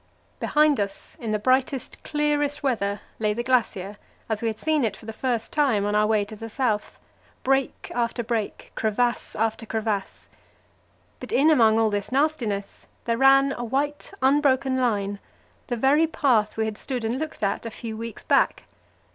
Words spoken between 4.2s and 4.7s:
as we had